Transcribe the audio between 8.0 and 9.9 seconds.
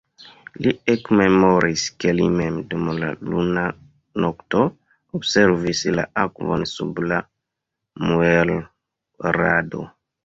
muelrado.